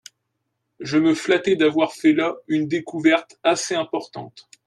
[0.79, 4.49] Je me flattais d’avoir fait là une découverte assez importante.